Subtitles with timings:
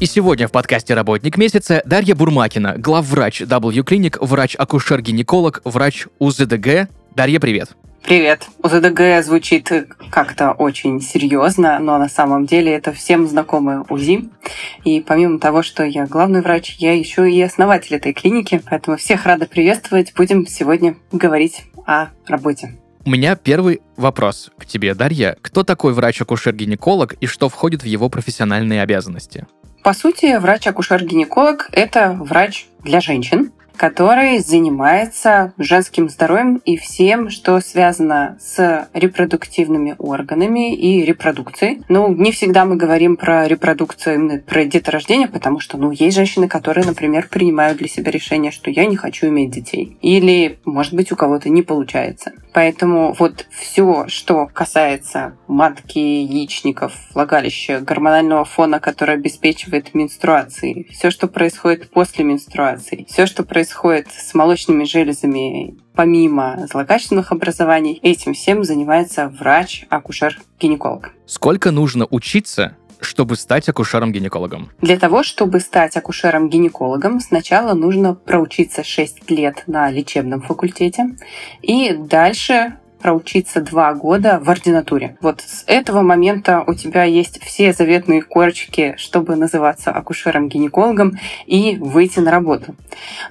[0.00, 6.88] И сегодня в подкасте «Работник месяца» Дарья Бурмакина, главврач W Clinic, врач-акушер-гинеколог, врач УЗДГ.
[7.14, 7.76] Дарья, привет!
[8.02, 8.46] Привет.
[8.62, 9.70] УЗДГ звучит
[10.10, 14.30] как-то очень серьезно, но на самом деле это всем знакомое УЗИ.
[14.84, 19.26] И помимо того, что я главный врач, я еще и основатель этой клиники, поэтому всех
[19.26, 20.14] рада приветствовать.
[20.16, 22.78] Будем сегодня говорить о работе.
[23.04, 25.36] У меня первый вопрос к тебе, Дарья.
[25.42, 29.46] Кто такой врач-акушер-гинеколог и что входит в его профессиональные обязанности?
[29.82, 38.36] По сути, врач-акушер-гинеколог– это врач для женщин, который занимается женским здоровьем и всем, что связано
[38.38, 41.82] с репродуктивными органами и репродукцией.
[41.88, 46.46] Ну, не всегда мы говорим про репродукцию, именно про деторождение, потому что, ну, есть женщины,
[46.46, 49.96] которые, например, принимают для себя решение, что я не хочу иметь детей.
[50.02, 52.32] Или, может быть, у кого-то не получается.
[52.52, 61.28] Поэтому вот все, что касается матки, яичников, влагалища, гормонального фона, который обеспечивает менструации, все, что
[61.28, 68.64] происходит после менструации, все, что происходит происходит с молочными железами помимо злокачественных образований, этим всем
[68.64, 71.10] занимается врач-акушер-гинеколог.
[71.26, 74.70] Сколько нужно учиться, чтобы стать акушером-гинекологом?
[74.80, 81.16] Для того, чтобы стать акушером-гинекологом, сначала нужно проучиться 6 лет на лечебном факультете
[81.62, 85.16] и дальше проучиться два года в ординатуре.
[85.20, 92.20] Вот с этого момента у тебя есть все заветные корочки, чтобы называться акушером-гинекологом и выйти
[92.20, 92.74] на работу.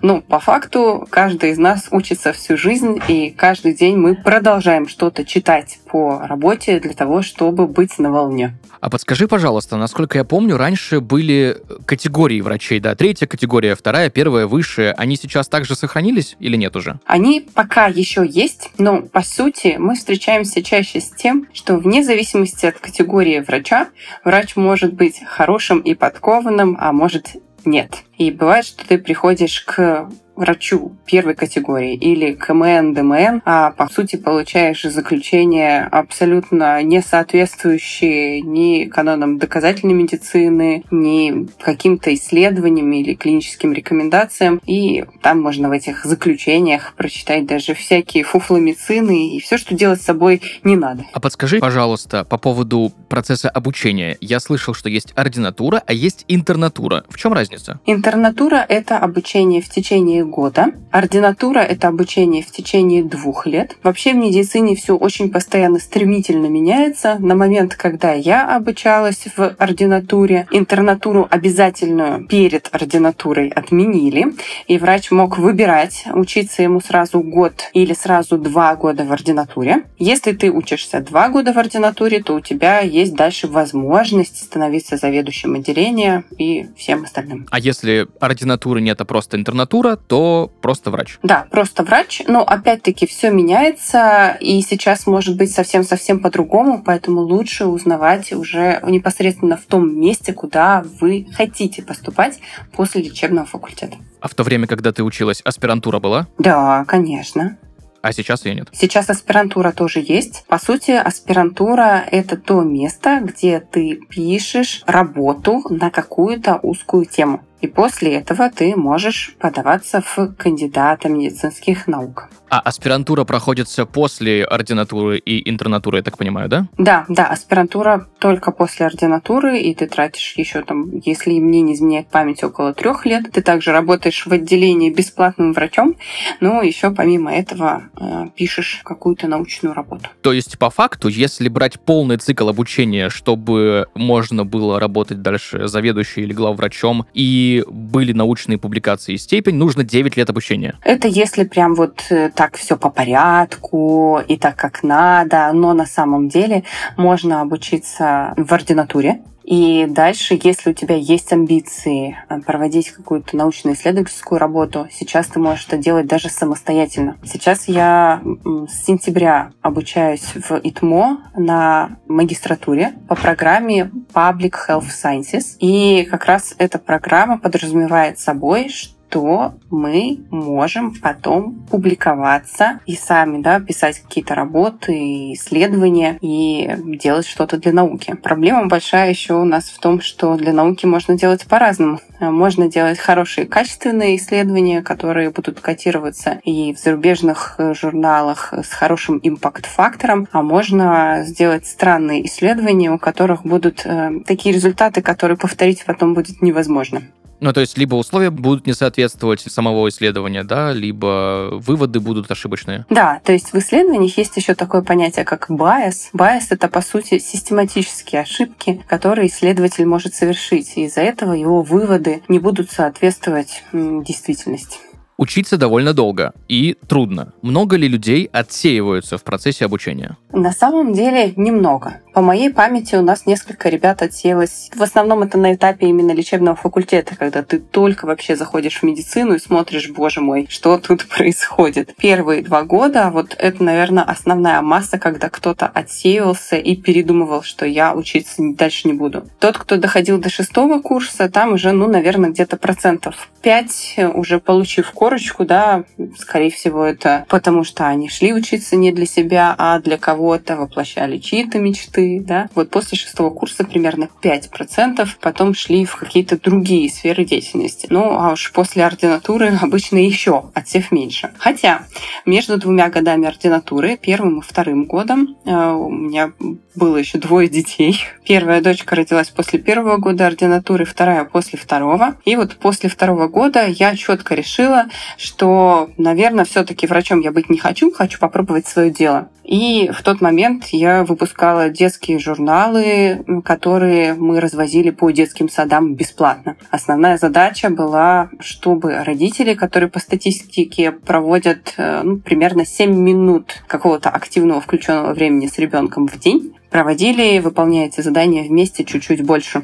[0.02, 5.26] Ну, по факту, каждый из нас учится всю жизнь, и каждый день мы продолжаем что-то
[5.26, 8.56] читать по работе для того, чтобы быть на волне.
[8.82, 14.48] А подскажи, пожалуйста, насколько я помню, раньше были категории врачей, да, третья категория, вторая, первая,
[14.48, 14.94] высшая.
[14.94, 17.00] Они сейчас также сохранились или нет уже?
[17.06, 22.66] Они пока еще есть, но по сути мы встречаемся чаще с тем, что вне зависимости
[22.66, 23.90] от категории врача,
[24.24, 28.04] врач может быть хорошим и подкованным, а может нет.
[28.20, 30.10] И бывает, что ты приходишь к
[30.40, 38.86] врачу первой категории или КМН, ДМН, а по сути получаешь заключение абсолютно не соответствующие ни
[38.86, 44.62] канонам доказательной медицины, ни каким-то исследованиям или клиническим рекомендациям.
[44.66, 50.06] И там можно в этих заключениях прочитать даже всякие фуфломицины и все, что делать с
[50.06, 51.04] собой не надо.
[51.12, 54.18] А подскажи, пожалуйста, по поводу процесса обучения.
[54.22, 57.04] Я слышал, что есть ординатура, а есть интернатура.
[57.10, 57.82] В чем разница?
[58.10, 60.72] Интернатура— это обучение в течение года.
[60.90, 63.78] Ординатура— это обучение в течение двух лет.
[63.84, 67.18] Вообще в медицине все очень постоянно стремительно меняется.
[67.20, 74.34] На момент, когда я обучалась в ординатуре, интернатуру обязательную перед ординатурой отменили,
[74.68, 79.84] и врач мог выбирать, учиться ему сразу год или сразу два года в ординатуре.
[80.00, 85.54] Если ты учишься два года в ординатуре, то у тебя есть дальше возможность становиться заведующим
[85.54, 87.46] отделения и всем остальным.
[87.52, 91.18] А если ординатуры нет, а просто интернатура, то то просто врач.
[91.24, 92.24] Да, просто врач.
[92.28, 99.56] Но опять-таки все меняется, и сейчас может быть совсем-совсем по-другому, поэтому лучше узнавать уже непосредственно
[99.56, 102.40] в том месте, куда вы хотите поступать
[102.74, 103.96] после лечебного факультета.
[104.20, 106.28] А в то время, когда ты училась, аспирантура была?
[106.38, 107.58] Да, конечно.
[108.02, 108.68] А сейчас ее нет?
[108.74, 110.44] Сейчас аспирантура тоже есть.
[110.48, 117.42] По сути, аспирантура— это то место, где ты пишешь работу на какую-то узкую тему.
[117.62, 122.30] И после этого ты можешь подаваться в кандидата медицинских наук.
[122.50, 126.68] А аспирантура проходится после ординатуры и интернатуры, я так понимаю, да?
[126.78, 132.10] Да, да, аспирантура только после ординатуры, и ты тратишь еще там, если мне не изменяет
[132.10, 133.32] память, около трех лет.
[133.32, 135.96] Ты также работаешь в отделении бесплатным врачом,
[136.40, 140.10] но еще помимо этого э, пишешь какую-то научную работу.
[140.22, 146.24] То есть, по факту, если брать полный цикл обучения, чтобы можно было работать дальше заведующим
[146.24, 150.76] или главврачом, и были научные публикации и степень, нужно 9 лет обучения?
[150.84, 155.86] Это если прям вот э, так все по порядку и так, как надо, но на
[155.86, 156.64] самом деле
[156.98, 164.38] можно обучиться в ординатуре, и дальше, если у тебя есть амбиции э, проводить какую-то научно-исследовательскую
[164.38, 167.18] работу, сейчас ты можешь это делать даже самостоятельно.
[167.24, 168.22] Сейчас я
[168.68, 175.56] с сентября обучаюсь в ИТМО на магистратуре по программе Public Health Sciences.
[175.60, 183.42] И как раз эта программа подразумевает собой, что то мы можем потом публиковаться и сами
[183.42, 186.72] да, писать какие-то работы, исследования и
[187.02, 188.16] делать что-то для науки.
[188.22, 192.00] Проблема большая еще у нас в том, что для науки можно делать по-разному.
[192.20, 200.28] Можно делать хорошие качественные исследования, которые будут котироваться и в зарубежных журналах с хорошим импакт-фактором,
[200.32, 206.42] а можно сделать странные исследования, у которых будут э, такие результаты, которые повторить потом будет
[206.42, 207.02] невозможно.
[207.42, 212.86] Ну, то есть, либо условия будут не соответствовать самого исследования, да, либо выводы будут ошибочные.
[212.90, 216.10] Да, то есть в исследованиях есть еще такое понятие, как bias.
[216.14, 222.24] Bias— это, по сути, систематические ошибки, которые исследователь может совершить, и из-за этого его выводы
[222.28, 224.80] не будут соответствовать действительности.
[225.18, 227.34] Учиться довольно долго и трудно.
[227.42, 230.16] Много ли людей отсеиваются в процессе обучения?
[230.32, 232.02] На самом деле немного.
[232.20, 234.70] По моей памяти у нас несколько ребят отсеялось.
[234.76, 239.36] В основном это на этапе именно лечебного факультета, когда ты только вообще заходишь в медицину
[239.36, 241.96] и смотришь, боже мой, что тут происходит.
[241.96, 247.96] Первые два года, вот это, наверное, основная масса, когда кто-то отсеивался и передумывал, что я
[247.96, 249.26] учиться дальше не буду.
[249.40, 254.92] Тот, кто доходил до шестого курса, там уже, ну, наверное, где-то процентов 5, уже получив
[254.92, 255.86] корочку, да,
[256.18, 261.18] скорее всего, это потому что они шли учиться не для себя, а для кого-то, воплощали
[261.18, 262.50] чьи-то мечты, да.
[262.56, 267.88] Вот после шестого курса примерно 5% потом шли в какие-то другие сферы деятельности.
[267.92, 271.32] Ну, а уж после ординатуры обычно еще отсев меньше.
[271.38, 271.84] Хотя
[272.26, 276.32] между двумя годами ординатуры, первым и вторым годом, э, у меня
[276.76, 278.00] было еще двое детей.
[278.26, 282.16] Первая дочка родилась после первого года ординатуры, вторая после второго.
[282.26, 284.86] И вот после второго года я четко решила,
[285.18, 289.30] что, наверное, все-таки врачом я быть не хочу, хочу попробовать свое дело.
[289.50, 291.89] И в тот момент я выпускала детские
[292.20, 296.56] журналы, которые мы развозили по детским садам бесплатно.
[296.70, 304.10] Основная задача была, чтобы родители, которые по статистике проводят э, ну, примерно 7 минут какого-то
[304.10, 309.64] активного включенного времени с ребенком в день, проводили, выполняя эти задания вместе чуть-чуть больше.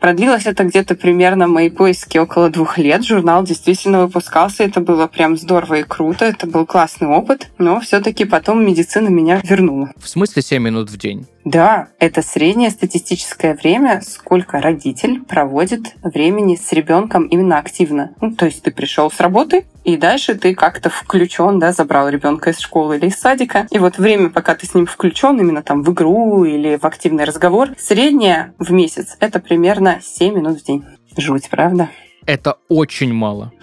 [0.00, 3.04] Продлилось это где-то примерно мои поиски около двух лет.
[3.04, 4.62] Журнал действительно выпускался.
[4.62, 6.24] Это было прям здорово и круто.
[6.24, 7.48] Это был классный опыт.
[7.58, 9.90] Но все-таки потом медицина меня вернула.
[9.96, 11.26] В смысле 7 минут в день?
[11.46, 18.10] Да, это среднее статистическое время, сколько родитель проводит времени с ребенком именно активно.
[18.20, 22.50] Ну, то есть ты пришел с работы, и дальше ты как-то включен, да, забрал ребенка
[22.50, 23.68] из школы или из садика.
[23.70, 27.22] И вот время, пока ты с ним включен, именно там в игру или в активный
[27.22, 30.84] разговор, среднее в месяц это примерно 7 минут в день.
[31.16, 31.90] Жуть, правда?
[32.26, 33.52] Это очень мало.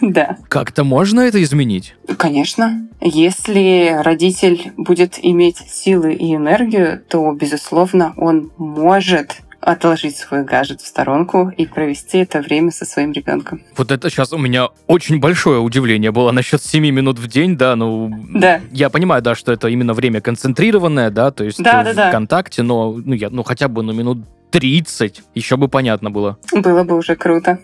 [0.00, 0.38] Да.
[0.48, 1.94] Как-то можно это изменить?
[2.16, 2.88] Конечно.
[3.02, 10.86] Если родитель будет иметь силы и энергию, то, безусловно, он может отложить свой гаджет в
[10.86, 13.62] сторонку и провести это время со своим ребенком.
[13.76, 17.76] Вот это сейчас у меня очень большое удивление было насчет 7 минут в день, да,
[17.76, 18.10] ну...
[18.30, 18.60] Да.
[18.72, 22.08] Я понимаю, да, что это именно время концентрированное, да, то есть да, в да, да.
[22.08, 26.38] ВКонтакте, но ну, я, ну хотя бы ну, минут 30, еще бы понятно было.
[26.52, 27.58] Было бы уже круто.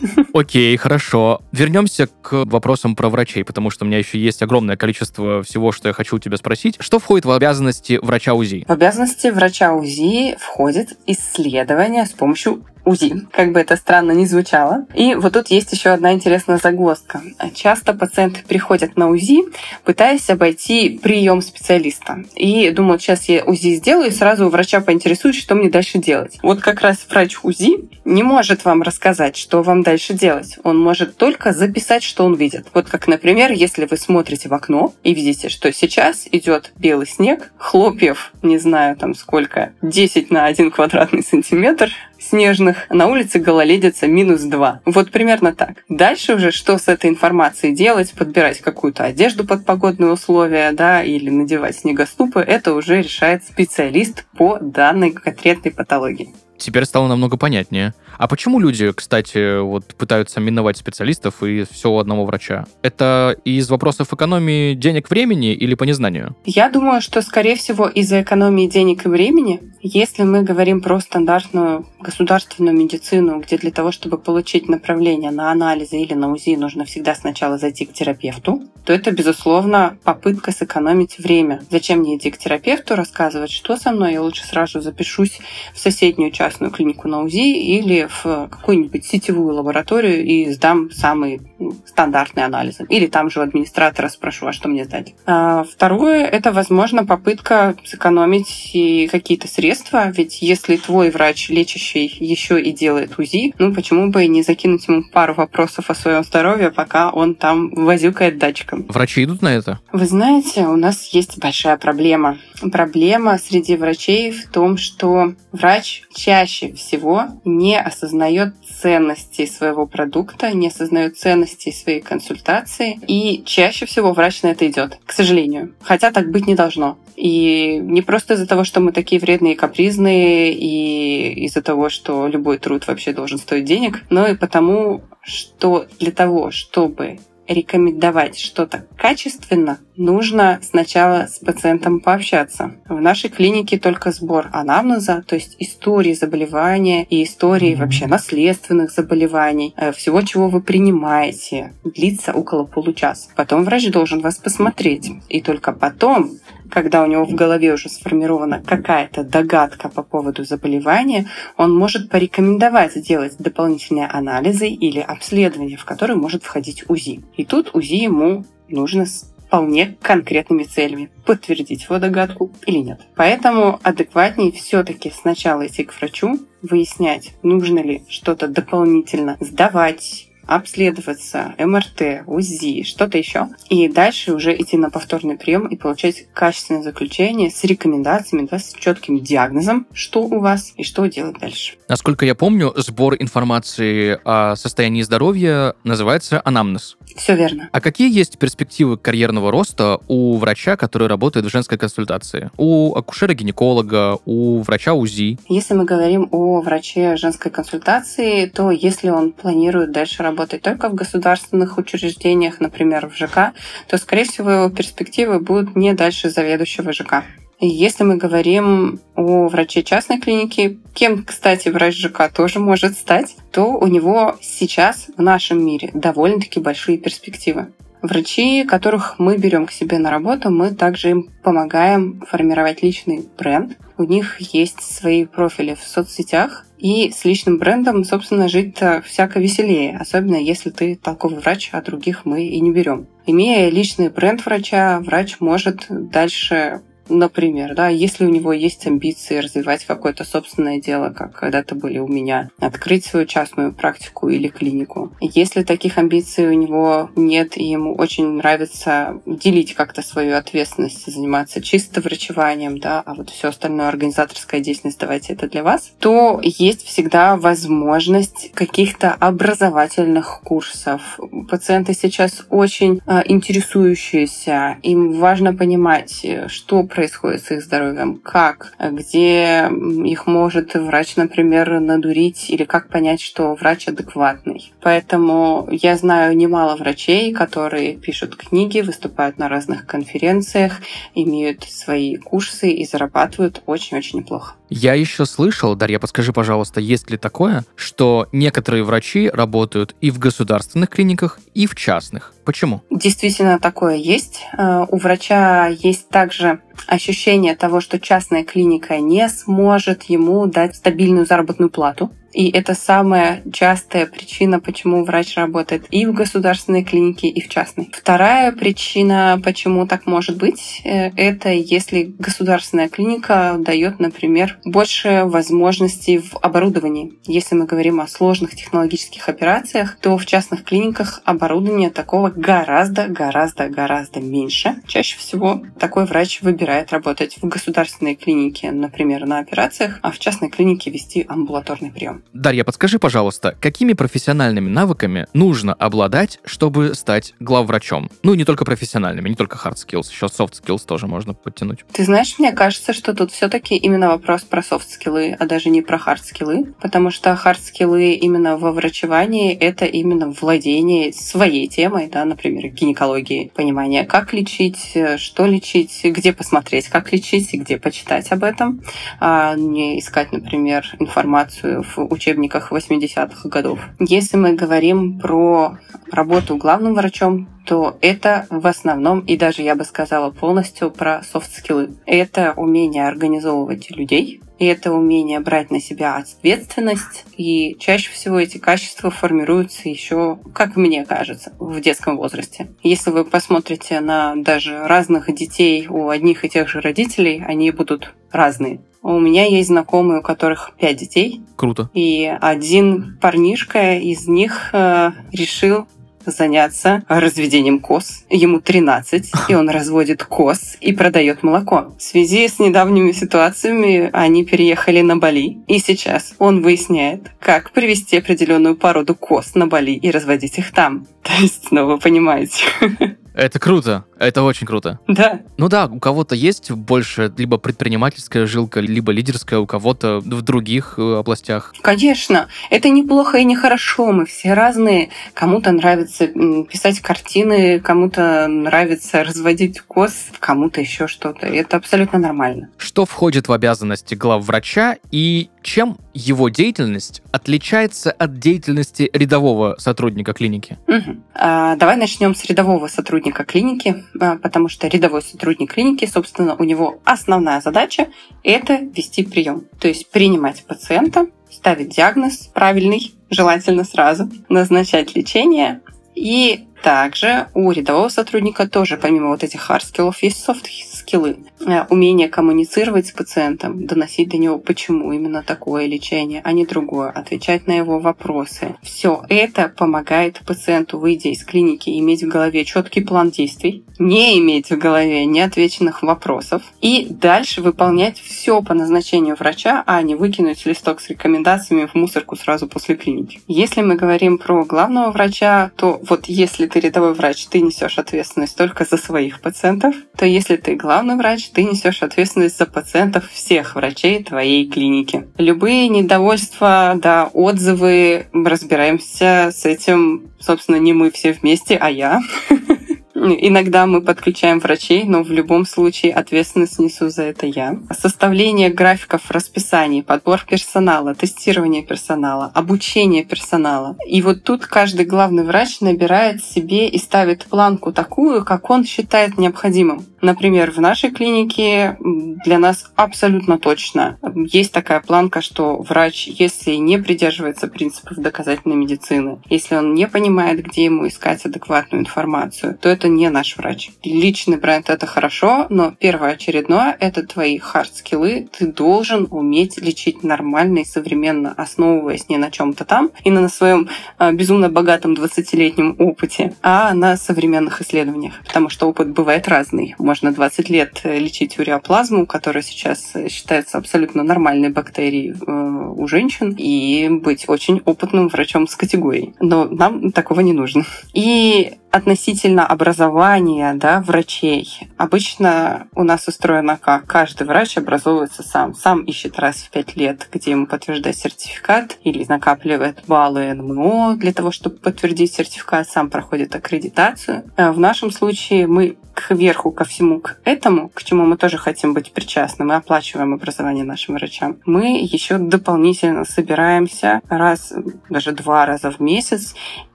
[0.34, 1.42] Окей, хорошо.
[1.52, 5.88] Вернемся к вопросам про врачей, потому что у меня еще есть огромное количество всего, что
[5.88, 6.76] я хочу у тебя спросить.
[6.80, 8.64] Что входит в обязанности врача УЗИ?
[8.66, 14.86] В обязанности врача УЗИ входит исследование с помощью УЗИ, как бы это странно ни звучало.
[14.94, 17.22] И вот тут есть еще одна интересная загвоздка.
[17.54, 19.44] Часто пациенты приходят на УЗИ,
[19.84, 22.24] пытаясь обойти прием специалиста.
[22.34, 26.38] И думают, сейчас я УЗИ сделаю, и сразу у врача поинтересуюсь, что мне дальше делать.
[26.42, 30.58] Вот как раз врач УЗИ не может вам рассказать, что вам дальше делать.
[30.64, 32.66] Он может только записать, что он видит.
[32.74, 37.52] Вот как, например, если вы смотрите в окно и видите, что сейчас идет белый снег,
[37.56, 44.42] хлопьев, не знаю там сколько, 10 на 1 квадратный сантиметр, снежных, на улице гололедица минус
[44.42, 44.82] 2.
[44.84, 45.84] Вот примерно так.
[45.88, 51.30] Дальше уже что с этой информацией делать, подбирать какую-то одежду под погодные условия, да, или
[51.30, 56.34] надевать снегоступы, это уже решает специалист по данной конкретной патологии.
[56.60, 57.94] Теперь стало намного понятнее.
[58.18, 62.66] А почему люди, кстати, вот пытаются миновать специалистов и все у одного врача?
[62.82, 66.36] Это из вопросов экономии денег, времени или по незнанию?
[66.44, 69.60] Я думаю, что, скорее всего, из-за экономии денег и времени.
[69.80, 75.96] Если мы говорим про стандартную государственную медицину, где для того, чтобы получить направление на анализы
[75.96, 81.62] или на УЗИ, нужно всегда сначала зайти к терапевту, то это, безусловно, попытка сэкономить время.
[81.70, 85.40] Зачем мне идти к терапевту, рассказывать, что со мной, я лучше сразу запишусь
[85.72, 91.74] в соседнюю частную клинику на УЗИ или в какую-нибудь сетевую лабораторию и сдам самые ну,
[91.86, 92.86] стандартные анализы.
[92.88, 95.14] Или там же у администратора спрошу, а что мне сдать.
[95.26, 102.60] А второе, это, возможно, попытка сэкономить и какие-то средства, ведь если твой врач лечащий еще
[102.60, 107.10] и делает УЗИ, ну почему бы не закинуть ему пару вопросов о своем здоровье, пока
[107.10, 108.86] он там возюкает датчиком.
[108.88, 109.78] Врачи идут на это?
[109.92, 112.38] Вы знаете, у нас есть большая проблема.
[112.72, 120.68] Проблема среди врачей в том, что врач чаще всего не осознает ценности своего продукта, не
[120.68, 125.74] осознает ценности своей консультации, и чаще всего врач на это идет, к сожалению.
[125.82, 126.98] Хотя так быть не должно.
[127.16, 132.26] И не просто из-за того, что мы такие вредные и капризные, и из-за того, что
[132.26, 137.18] любой труд вообще должен стоить денег, но и потому, что для того, чтобы
[137.50, 142.76] рекомендовать что-то качественно, нужно сначала с пациентом пообщаться.
[142.88, 149.74] В нашей клинике только сбор анамнеза, то есть истории заболевания и истории вообще наследственных заболеваний,
[149.76, 153.28] э, всего, чего вы принимаете, длится около получаса.
[153.34, 155.10] Потом врач должен вас посмотреть.
[155.28, 156.30] И только потом
[156.70, 162.94] когда у него в голове уже сформирована какая-то догадка по поводу заболевания, он может порекомендовать
[162.94, 167.22] сделать дополнительные анализы или обследования, в которые может входить УЗИ.
[167.36, 171.10] И тут УЗИ ему нужно с вполне конкретными целями.
[171.26, 173.00] Подтвердить его догадку или нет.
[173.16, 182.24] Поэтому адекватнее все-таки сначала идти к врачу, выяснять, нужно ли что-то дополнительно сдавать, обследоваться, МРТ,
[182.26, 183.48] УЗИ, что-то еще.
[183.68, 188.74] И дальше уже идти на повторный прием и получать качественное заключение с рекомендациями, да, с
[188.74, 191.74] четким диагнозом, что у вас и что делать дальше.
[191.88, 196.96] Насколько я помню, сбор информации о состоянии здоровья называется анамнез.
[197.16, 197.68] Все верно.
[197.72, 202.50] А какие есть перспективы карьерного роста у врача, который работает в женской консультации?
[202.56, 205.38] У акушера-гинеколога, у врача УЗИ?
[205.48, 210.94] Если мы говорим о враче женской консультации, то если он планирует дальше работать только в
[210.94, 213.52] государственных учреждениях, например, в ЖК,
[213.88, 217.24] то, скорее всего, его перспективы будут не дальше заведующего ЖК.
[217.62, 223.66] Если мы говорим о враче частной клиники, кем, кстати, врач ЖК тоже может стать, то
[223.66, 227.72] у него сейчас в нашем мире довольно-таки большие перспективы.
[228.00, 233.76] Врачи, которых мы берем к себе на работу, мы также им помогаем формировать личный бренд.
[233.98, 239.98] У них есть свои профили в соцсетях, и с личным брендом, собственно, жить-то всяко веселее,
[239.98, 243.06] особенно если ты толковый врач, а других мы и не берем.
[243.26, 249.84] Имея личный бренд врача, врач может дальше Например, да, если у него есть амбиции развивать
[249.84, 255.12] какое-то собственное дело, как когда-то были у меня, открыть свою частную практику или клинику.
[255.20, 261.60] Если таких амбиций у него нет, и ему очень нравится делить как-то свою ответственность, заниматься
[261.60, 266.86] чисто врачеванием, да, а вот все остальное организаторская деятельность, давайте это для вас, то есть
[266.86, 271.18] всегда возможность каких-то образовательных курсов.
[271.48, 278.74] Пациенты сейчас очень э, интересующиеся, им важно понимать, что происходит происходит с их здоровьем, как,
[278.78, 279.70] где
[280.04, 284.70] их может врач, например, надурить, или как понять, что врач адекватный.
[284.82, 290.74] Поэтому я знаю немало врачей, которые пишут книги, выступают на разных конференциях,
[291.14, 294.56] имеют свои курсы и зарабатывают очень-очень неплохо.
[294.68, 300.18] Я еще слышал, Дарья, подскажи, пожалуйста, есть ли такое, что некоторые врачи работают и в
[300.18, 302.34] государственных клиниках, и в частных?
[302.50, 302.82] Почему?
[302.90, 304.44] Действительно, такое есть.
[304.58, 311.26] Э, у врача есть также ощущение того, что частная клиника не сможет ему дать стабильную
[311.26, 312.10] заработную плату.
[312.32, 317.90] И это самая частая причина, почему врач работает и в государственной клинике, и в частной.
[317.92, 326.18] Вторая причина, почему так может быть, э, это если государственная клиника дает, например, больше возможностей
[326.18, 327.14] в оборудовании.
[327.24, 333.68] Если мы говорим о сложных технологических операциях, то в частных клиниках оборудования такого гораздо, гораздо,
[333.68, 334.76] гораздо меньше.
[334.86, 340.50] Чаще всего такой врач выбирает работать в государственной клинике, например, на операциях, а в частной
[340.50, 342.19] клинике вести амбулаторный прием.
[342.32, 348.10] Дарья, подскажи, пожалуйста, какими профессиональными навыками нужно обладать, чтобы стать главврачом?
[348.22, 351.84] Ну, не только профессиональными, не только hard skills, еще soft skills тоже можно подтянуть.
[351.92, 355.82] Ты знаешь, мне кажется, что тут все-таки именно вопрос про soft skills, а даже не
[355.82, 362.08] про hard skills, потому что hard skills именно во врачевании это именно владение своей темой,
[362.08, 368.30] да, например, гинекологии, понимание, как лечить, что лечить, где посмотреть, как лечить и где почитать
[368.32, 368.82] об этом,
[369.18, 373.80] а не искать, например, информацию в учебниках 80-х годов.
[373.98, 375.78] Если мы говорим про
[376.10, 381.90] работу главным врачом, то это в основном, и даже я бы сказала полностью про софт-скиллы.
[382.06, 387.24] Это умение организовывать людей, это умение брать на себя ответственность.
[387.36, 392.68] И чаще всего эти качества формируются еще, как мне кажется, в детском возрасте.
[392.82, 398.14] Если вы посмотрите на даже разных детей у одних и тех же родителей, они будут
[398.30, 398.80] разные.
[399.02, 401.42] У меня есть знакомые, у которых пять детей.
[401.56, 401.90] Круто.
[401.94, 405.86] И один парнишка из них э, решил
[406.26, 408.24] заняться разведением коз.
[408.28, 411.94] Ему 13, и он разводит коз и продает молоко.
[411.98, 418.18] В связи с недавними ситуациями они переехали на Бали, и сейчас он выясняет, как привести
[418.18, 421.06] определенную породу коз на Бали и разводить их там.
[421.22, 422.64] То есть, ну, вы понимаете.
[423.34, 425.00] Это круто, это очень круто.
[425.08, 425.40] Да.
[425.56, 430.94] Ну да, у кого-то есть больше либо предпринимательская жилка, либо лидерская, у кого-то в других
[430.98, 431.72] э, областях.
[431.80, 435.08] Конечно, это неплохо и нехорошо, мы все разные.
[435.32, 436.26] Кому-то нравится
[436.70, 441.46] писать картины, кому-то нравится разводить коз, кому-то еще что-то.
[441.46, 442.68] Это абсолютно нормально.
[442.76, 450.78] Что входит в обязанности главврача и чем его деятельность отличается от деятельности рядового сотрудника клиники?
[450.86, 451.16] Угу.
[451.34, 457.00] А, давай начнем с рядового сотрудника клиники, потому что рядовой сотрудник клиники, собственно, у него
[457.04, 458.08] основная задача–
[458.42, 465.80] это вести прием, то есть принимать пациента, ставить диагноз правильный, желательно сразу, назначать лечение
[466.14, 471.38] и также у рядового сотрудника тоже, помимо вот этих hard скиллов, есть soft скиллы.
[471.66, 477.10] Э, умение коммуницировать с пациентом, доносить до него, почему именно такое лечение, а не другое,
[477.10, 478.76] отвечать на его вопросы.
[478.82, 484.70] Все это помогает пациенту, выйдя из клиники, иметь в голове четкий план действий, не иметь
[484.70, 491.00] в голове неотвеченных вопросов и дальше выполнять все по назначению врача, а не выкинуть листок
[491.00, 493.40] с рекомендациями в мусорку сразу после клиники.
[493.46, 498.56] Если мы говорим про главного врача, то вот если ты рядовой врач, ты несешь ответственность
[498.56, 503.74] только за своих пациентов, то если ты главный врач, ты несешь ответственность за пациентов всех
[503.74, 505.28] врачей твоей клиники.
[505.36, 512.20] Любые недовольства, да, отзывы, разбираемся с этим, собственно, не мы все вместе, а я.
[513.22, 517.78] Иногда мы подключаем врачей, но в любом случае ответственность несу за это я.
[517.90, 523.96] Составление графиков расписаний, подбор персонала, тестирование персонала, обучение персонала.
[524.06, 529.36] И вот тут каждый главный врач набирает себе и ставит планку такую, как он считает
[529.36, 530.06] необходимым.
[530.22, 531.96] Например, в нашей клинике
[532.44, 539.38] для нас абсолютно точно есть такая планка, что врач, если не придерживается принципов доказательной медицины,
[539.48, 543.90] если он не понимает, где ему искать адекватную информацию, то это не наш врач.
[544.02, 548.48] Личный бренд— это хорошо, но первоочередное— это твои хард-скиллы.
[548.56, 553.48] Ты должен уметь лечить нормально и современно, основываясь не на чем то там и на
[553.48, 558.34] своем а, безумно богатом 20-летнем опыте, а на современных исследованиях.
[558.46, 559.94] Потому что опыт бывает разный.
[559.98, 567.08] Можно 20 лет лечить уреоплазму, которая сейчас считается абсолютно нормальной бактерией э, у женщин, и
[567.08, 569.34] быть очень опытным врачом с категорией.
[569.40, 570.84] Но нам такого не нужно.
[571.12, 574.88] И относительно образования да, врачей.
[574.96, 577.06] Обычно у нас устроено как?
[577.06, 578.74] Каждый врач образовывается сам.
[578.74, 584.32] Сам ищет раз в пять лет, где ему подтверждать сертификат или накапливает баллы НМО для
[584.32, 587.44] того, чтобы подтвердить сертификат, сам проходит аккредитацию.
[587.56, 591.94] Э, в нашем случае мы кверху ко всему к этому, к чему мы тоже хотим
[591.94, 597.72] быть причастны, мы оплачиваем образование нашим врачам, мы еще дополнительно собираемся раз,
[598.08, 599.54] даже два раза в месяц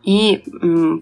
[0.04, 0.44] и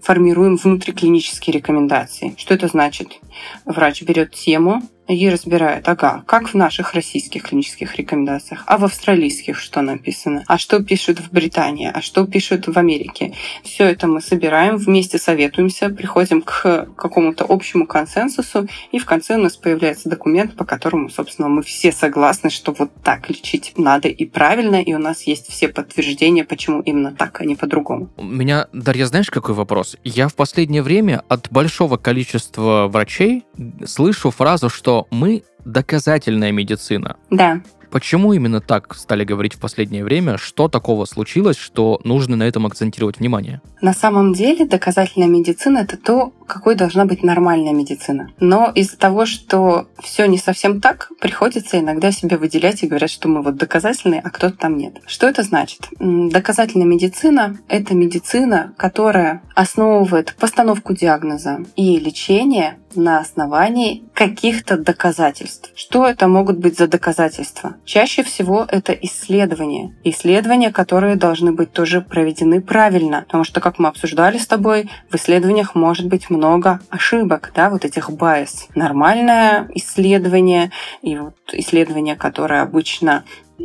[0.02, 2.34] формируем внутриклинические рекомендации.
[2.36, 3.20] Что это значит?
[3.64, 9.58] Врач берет тему, и разбирает, ага, как в наших российских клинических рекомендациях, а в австралийских
[9.58, 13.34] что написано, а что пишут в Британии, а что пишут в Америке.
[13.62, 19.38] Все это мы собираем, вместе советуемся, приходим к какому-то общему консенсусу, и в конце у
[19.38, 24.24] нас появляется документ, по которому, собственно, мы все согласны, что вот так лечить надо и
[24.26, 28.10] правильно, и у нас есть все подтверждения, почему именно так, а не по-другому.
[28.16, 29.96] У меня, Дарья, знаешь, какой вопрос?
[30.04, 33.44] Я в последнее время от большого количества врачей
[33.86, 37.16] слышу фразу, что мы доказательная медицина.
[37.30, 37.60] Да.
[37.90, 40.36] Почему именно так стали говорить в последнее время?
[40.36, 43.60] Что такого случилось, что нужно на этом акцентировать внимание?
[43.80, 48.30] На самом деле доказательная медицина это то, какой должна быть нормальная медицина.
[48.40, 53.28] Но из-за того, что все не совсем так, приходится иногда себя выделять и говорят, что
[53.28, 55.00] мы вот доказательные, а кто-то там нет.
[55.06, 55.88] Что это значит?
[56.00, 65.70] Доказательная медицина— это медицина, которая основывает постановку диагноза и лечение на основании каких-то доказательств.
[65.74, 67.76] Что это могут быть за доказательства?
[67.84, 69.94] Чаще всего это исследования.
[70.04, 73.22] Исследования, которые должны быть тоже проведены правильно.
[73.26, 77.84] Потому что, как мы обсуждали с тобой, в исследованиях может быть много ошибок, да, вот
[77.84, 78.68] этих байс.
[78.74, 80.70] Нормальное исследование
[81.02, 83.24] и вот исследование, которое обычно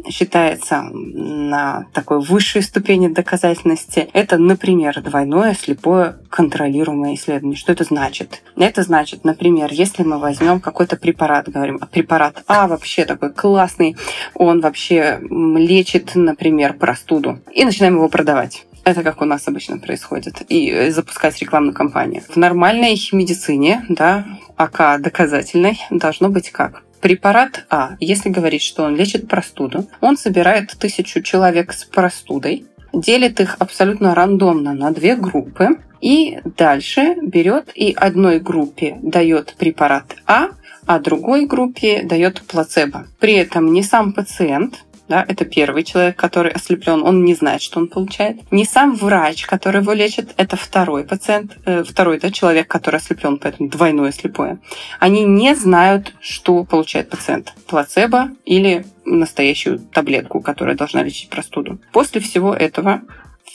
[0.10, 4.10] считается на такой высшей ступени доказательности.
[4.14, 7.58] Это, например, двойное слепое контролируемое исследование.
[7.58, 8.44] Что это значит?
[8.56, 13.96] Это значит, например, если мы возьмем какой-то препарат, говорим, препарат А вообще такой классный,
[14.36, 18.66] он вообще лечит, например, простуду, и начинаем его продавать.
[18.84, 20.42] Это как у нас обычно происходит.
[20.50, 22.24] И запускать рекламную кампанию.
[22.28, 24.26] В нормальной медицине, да,
[24.56, 26.84] АК доказательной, должно быть как?
[27.02, 33.40] Препарат А, если говорить, что он лечит простуду, он собирает тысячу человек с простудой, делит
[33.40, 40.50] их абсолютно рандомно на две группы, и дальше берет и одной группе дает препарат А,
[40.86, 43.08] а другой группе дает плацебо.
[43.20, 47.80] При этом не сам пациент, да, это первый человек, который ослеплен, он не знает, что
[47.80, 48.50] он получает.
[48.52, 53.40] Не сам врач, который его лечит, это второй пациент, э, второй да, человек, который ослеплен,
[53.40, 54.60] поэтому двойное слепое.
[55.00, 57.54] Они не знают, что получает пациент.
[57.68, 61.80] Плацебо или настоящую таблетку, которая должна лечить простуду.
[61.92, 63.02] После всего этого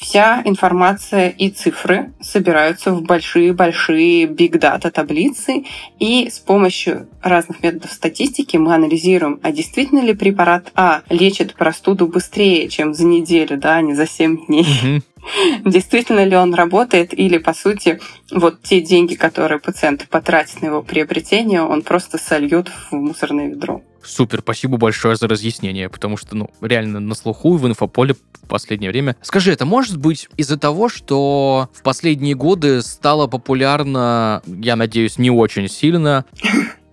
[0.05, 5.64] вся информация и цифры собираются в большие-большие big data таблицы,
[5.99, 12.07] и с помощью разных методов статистики мы анализируем, а действительно ли препарат А лечит простуду
[12.07, 14.67] быстрее, чем за неделю, да, а не за 7 дней.
[14.67, 15.03] Mm-hmm
[15.64, 17.99] действительно ли он работает, или, по сути,
[18.31, 23.83] вот те деньги, которые пациент потратит на его приобретение, он просто сольет в мусорное ведро.
[24.05, 28.90] Супер, спасибо большое за разъяснение, потому что, ну, реально на слуху в инфополе в последнее
[28.90, 29.17] время.
[29.23, 35.31] Скажи, это может быть из-за того, что в последние годы стало популярно, я надеюсь, не
[35.31, 36.25] очень сильно,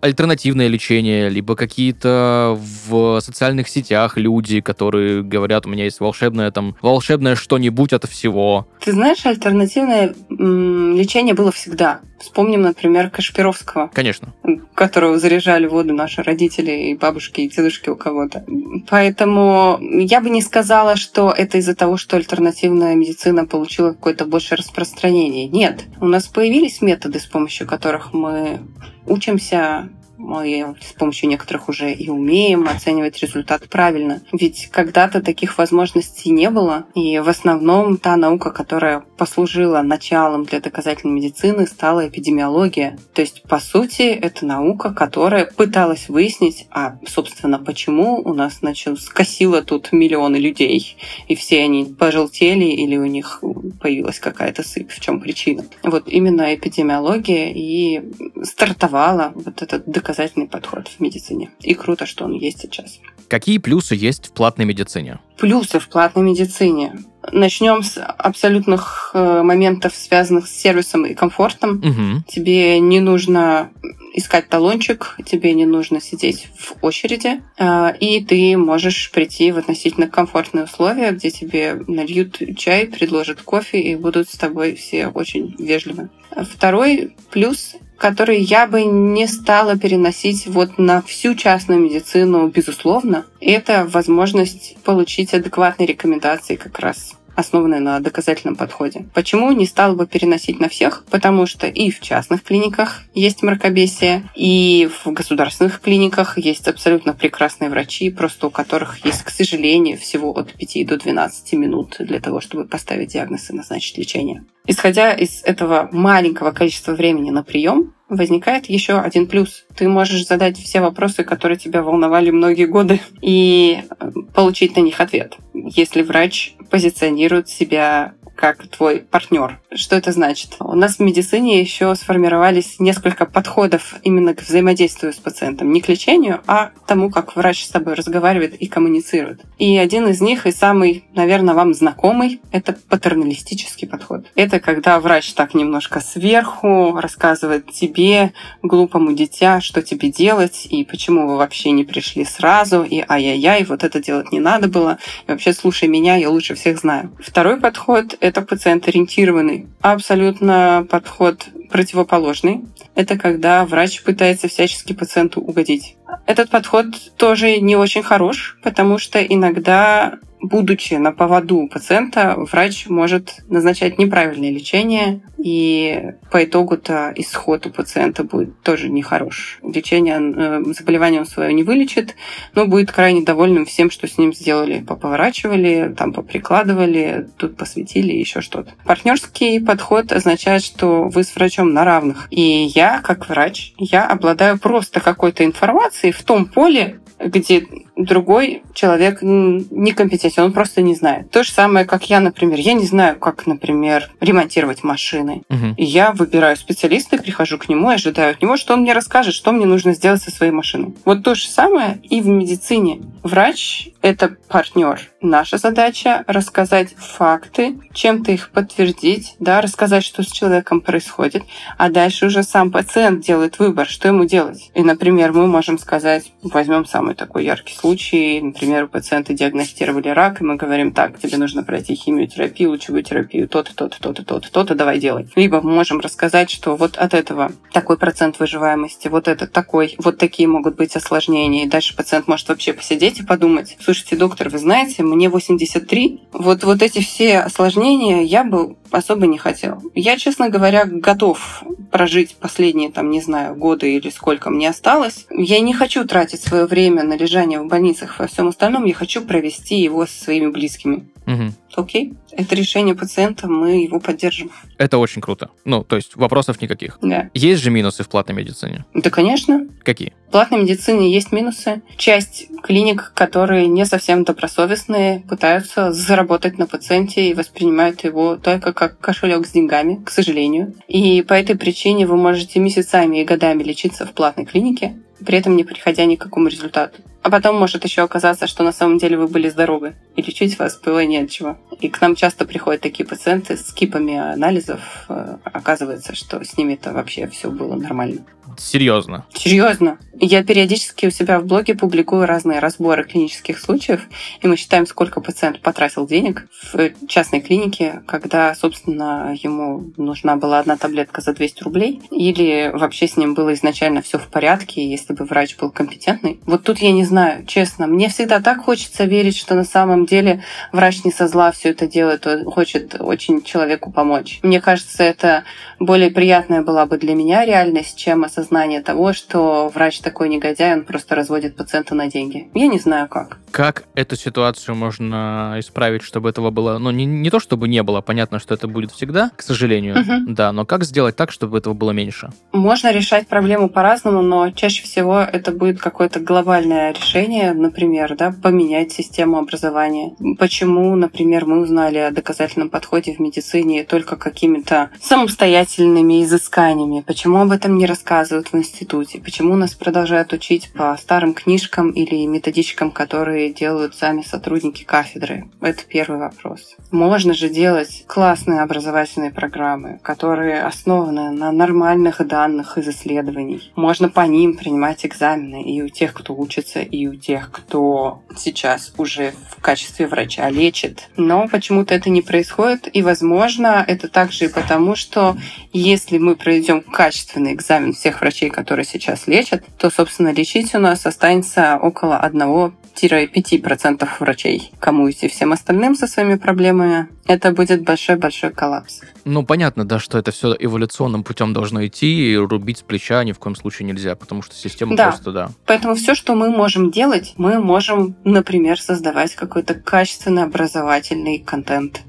[0.01, 6.75] альтернативное лечение, либо какие-то в социальных сетях люди, которые говорят, у меня есть волшебное там,
[6.81, 8.67] волшебное что-нибудь от всего.
[8.83, 12.01] Ты знаешь, альтернативное лечение было всегда.
[12.19, 13.89] Вспомним, например, Кашпировского.
[13.93, 14.33] Конечно.
[14.75, 18.45] Которого заряжали воду наши родители и бабушки, и дедушки у кого-то.
[18.89, 24.57] Поэтому я бы не сказала, что это из-за того, что альтернативная медицина получила какое-то большее
[24.57, 25.47] распространение.
[25.47, 25.85] Нет.
[25.99, 28.59] У нас появились методы, с помощью которых мы
[29.05, 29.89] учимся
[30.21, 34.21] мы с помощью некоторых уже и умеем оценивать результат правильно.
[34.31, 40.59] Ведь когда-то таких возможностей не было, и в основном та наука, которая послужила началом для
[40.59, 42.97] доказательной медицины, стала эпидемиология.
[43.13, 48.99] То есть, по сути, это наука, которая пыталась выяснить, а, собственно, почему у нас значит,
[49.01, 53.39] скосило тут миллионы людей, и все они пожелтели или у них
[53.81, 55.65] появилась какая-то сыпь, в чем причина.
[55.83, 58.01] Вот именно эпидемиология и
[58.43, 61.49] стартовала вот этот доказательный подход в медицине.
[61.61, 62.99] И круто, что он есть сейчас.
[63.27, 65.19] Какие плюсы есть в платной медицине?
[65.37, 66.93] Плюсы в платной медицине.
[67.31, 71.77] Начнем с абсолютных э, моментов, связанных с сервисом и комфортом.
[71.77, 72.23] Угу.
[72.27, 73.71] Тебе не нужно
[74.13, 80.07] искать талончик, тебе не нужно сидеть в очереди, э, и ты можешь прийти в относительно
[80.07, 86.09] комфортные условия, где тебе нальют чай, предложат кофе и будут с тобой все очень вежливы.
[86.35, 93.85] Второй плюс который я бы не стала переносить вот на всю частную медицину, безусловно, это
[93.87, 99.05] возможность получить адекватные рекомендации как раз основанная на доказательном подходе.
[99.13, 101.03] Почему не стал бы переносить на всех?
[101.11, 107.69] Потому что и в частных клиниках есть мракобесие, и в государственных клиниках есть абсолютно прекрасные
[107.69, 112.41] врачи, просто у которых есть, к сожалению, всего от 5 до 12 минут для того,
[112.41, 114.43] чтобы поставить диагноз и назначить лечение.
[114.67, 119.65] Исходя из этого маленького количества времени на прием, возникает еще один плюс.
[119.75, 124.99] Ты можешь задать все вопросы, которые тебя волновали многие годы, и э, получить на них
[124.99, 125.37] ответ.
[125.53, 129.59] Если врач позиционирует себя как твой партнер.
[129.71, 130.55] Что это значит?
[130.59, 135.71] У нас в медицине еще сформировались несколько подходов именно к взаимодействию с пациентом.
[135.71, 139.41] Не к лечению, а к тому, как врач с тобой разговаривает и коммуницирует.
[139.59, 144.25] И один из них, и самый, наверное, вам знакомый, это патерналистический подход.
[144.33, 151.27] Это когда врач так немножко сверху рассказывает тебе, глупому дитя, что тебе делать, и почему
[151.27, 155.53] вы вообще не пришли сразу, и ай-яй-яй, вот это делать не надо было, и вообще
[155.53, 157.11] слушай меня, я лучше всех знаю.
[157.19, 159.67] Второй подход— это пациент-ориентированный.
[159.81, 162.63] Абсолютно подход противоположный.
[162.95, 165.97] Это когда врач пытается всячески пациенту угодить.
[166.25, 172.87] Этот подход тоже не очень хорош, потому что иногда будучи на поводу у пациента, врач
[172.87, 179.59] может назначать неправильное лечение, и по итогу-то исход у пациента будет тоже нехорош.
[179.63, 182.15] Лечение э, заболевание он свое не вылечит,
[182.55, 184.81] но будет крайне довольным всем, что с ним сделали.
[184.81, 188.73] Поповорачивали, там поприкладывали, тут посветили, еще что-то.
[188.85, 192.27] Партнерский подход означает, что вы с врачом на равных.
[192.31, 197.65] И я, как врач, я обладаю просто какой-то информацией в том поле, где
[198.05, 201.29] другой человек некомпетентен, он просто не знает.
[201.31, 202.59] То же самое, как я, например.
[202.59, 205.43] Я не знаю, как, например, ремонтировать машины.
[205.77, 209.33] И я выбираю специалиста, прихожу к нему и ожидаю от него, что он мне расскажет,
[209.33, 210.93] что мне нужно сделать со своей машиной.
[211.05, 213.01] Вот то же самое и в медицине.
[213.23, 215.10] Врач— это партнер.
[215.23, 221.43] Наша задача— рассказать факты, чем-то их подтвердить, да, рассказать, что с человеком происходит,
[221.77, 224.71] а дальше уже сам пациент делает выбор, что ему делать.
[224.73, 230.41] И, например, мы можем сказать, возьмем самый такой яркий случай, например, у пациента диагностировали рак,
[230.41, 234.73] и мы говорим, так, тебе нужно пройти химиотерапию, лучевую терапию, то-то, то-то, то-то, то-то, то-то,
[234.73, 235.29] давай делай.
[235.35, 240.17] Либо мы можем рассказать, что вот от этого такой процент выживаемости, вот это такой, вот
[240.17, 241.65] такие могут быть осложнения.
[241.65, 246.63] И дальше пациент может вообще посидеть и подумать, слушайте, доктор, вы знаете, мне 83, вот,
[246.63, 249.81] вот эти все осложнения я бы особо не хотел.
[249.93, 255.27] Я, честно говоря, готов прожить последние, там, не знаю, годы или сколько мне осталось.
[255.29, 258.85] Я не хочу тратить свое время на лежание в больницах во всем остальном.
[258.85, 261.07] Я хочу провести его со своими близкими.
[261.25, 261.53] Мгм.
[261.75, 262.13] Окей?
[262.31, 264.51] Это решение пациента, мы его поддержим.
[264.77, 265.49] Это очень круто.
[265.65, 266.97] Ну, то есть вопросов никаких.
[267.01, 267.29] Да.
[267.33, 268.85] Есть же минусы в платной медицине?
[268.93, 269.67] Да, конечно.
[269.83, 270.13] Какие?
[270.27, 271.81] В платной медицине есть минусы.
[271.97, 278.99] Часть клиник, которые не совсем добросовестные, пытаются заработать на пациенте и воспринимают его только как
[278.99, 280.73] кошелек с деньгами, к сожалению.
[280.87, 285.55] И по этой причине вы можете месяцами и годами лечиться в платной клинике, при этом
[285.55, 287.01] не приходя ни к какому результату.
[287.23, 290.79] А потом может еще оказаться, что на самом деле вы были здоровы, и лечить вас
[290.79, 291.57] было не от чего.
[291.79, 295.05] И к нам часто приходят такие пациенты с кипами анализов.
[295.07, 298.21] Э, Оказывается, что с ними-то вообще все было нормально.
[298.57, 299.25] Серьезно.
[299.33, 299.97] Серьезно.
[300.19, 304.07] Я периодически у себя в блоге публикую разные разборы клинических случаев,
[304.41, 310.59] и мы считаем, сколько пациент потратил денег в частной клинике, когда, собственно, ему нужна была
[310.59, 315.10] одна таблетка за 200 рублей, или вообще с ним было изначально все в порядке, если
[315.13, 316.39] бы врач был компетентный.
[316.45, 317.87] Вот тут я не знаю, честно.
[317.87, 321.87] Мне всегда так хочется верить, что на самом деле врач не со зла все это
[321.87, 324.39] делает, он хочет очень человеку помочь.
[324.43, 325.43] Мне кажется, это
[325.79, 330.83] более приятная была бы для меня реальность, чем осознание того, что врач такой негодяй, он
[330.83, 332.49] просто разводит пациента на деньги.
[332.53, 333.37] Я не знаю как.
[333.51, 336.77] Как эту ситуацию можно исправить, чтобы этого было...
[336.77, 340.33] Ну, не, не то, чтобы не было, понятно, что это будет всегда, к сожалению, Мгм.
[340.35, 342.29] да, но как сделать так, чтобы этого было меньше?
[342.53, 348.91] Можно решать проблему по-разному, но чаще всего это будет какое-то глобальное решение, например, да, поменять
[348.91, 350.15] систему образования.
[350.37, 357.03] Почему, например, мы узнали о доказательном подходе в медицине только какими-то самостоятельными изысканиями?
[357.05, 359.19] Почему об этом не рассказывают в институте?
[359.19, 365.49] Почему нас продолжают учить по старым книжкам или методичкам, которые делают сами сотрудники кафедры?
[365.61, 366.75] Это первый вопрос.
[366.91, 373.71] Можно же делать классные образовательные программы, которые основаны на нормальных данных из исследований.
[373.75, 378.93] Можно по ним принимать экзамены и у тех, кто учится, и у тех, кто сейчас
[378.97, 381.09] уже в качестве врача лечит.
[381.17, 385.37] Но почему-то это не происходит, и, возможно, это также и потому, что
[385.73, 391.05] если мы проведем качественный экзамен всех врачей, которые сейчас лечат, то, собственно, лечить у нас
[391.05, 394.71] останется около 1-5% врачей.
[394.79, 399.01] Кому идти всем остальным со своими проблемами, это будет большой-большой коллапс.
[399.25, 403.31] Ну, понятно, да, что это все эволюционным путем должно идти, и рубить с плеча ни
[403.31, 405.09] в коем случае нельзя, потому что система Да.
[405.09, 405.49] просто, да.
[405.65, 412.01] Поэтому все, что мы можем делать, мы можем, например, создавать какой-то качественный образовательный контент.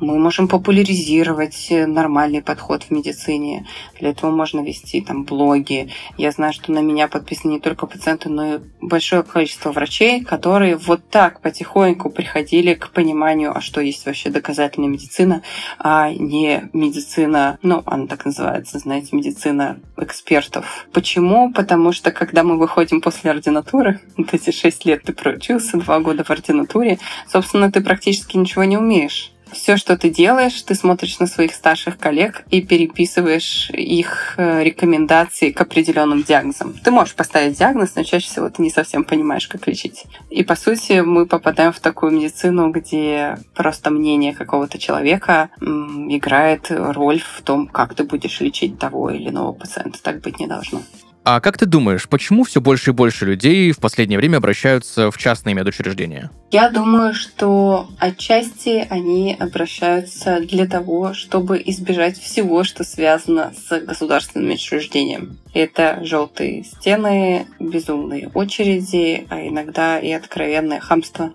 [0.00, 3.66] Мы можем популяризировать э, нормальный подход в медицине.
[3.98, 5.90] Для этого можно вести там блоги.
[6.16, 10.76] Я знаю, что на меня подписаны не только пациенты, но и большое количество врачей, которые
[10.76, 15.42] вот так потихоньку приходили к пониманию, а что есть вообще доказательная медицина,
[15.78, 20.86] а не медицина, ну, она так называется, знаете, медицина экспертов.
[20.92, 21.52] Почему?
[21.52, 26.24] Потому что когда мы выходим после ординатуры, вот эти шесть лет ты проучился, два года
[26.24, 29.32] в ординатуре, собственно, ты практически ничего не умеешь.
[29.52, 35.50] Все, что ты делаешь, ты смотришь на своих старших коллег и переписываешь их э, рекомендации
[35.50, 36.74] к определенным диагнозам.
[36.74, 40.04] Ты можешь поставить диагноз, но чаще всего ты не совсем понимаешь, как лечить.
[40.30, 47.20] И по сути мы попадаем в такую медицину, где просто мнение какого-то человека играет роль
[47.20, 50.02] в том, как ты будешь лечить того или иного пациента.
[50.02, 50.82] Так быть не должно.
[51.24, 55.18] А как ты думаешь, почему все больше и больше людей в последнее время обращаются в
[55.18, 56.30] частные медучреждения?
[56.50, 64.52] Я думаю, что отчасти они обращаются для того, чтобы избежать всего, что связано с государственным
[64.52, 65.38] учреждением.
[65.52, 71.34] Это желтые стены, безумные очереди, а иногда и откровенное хамство.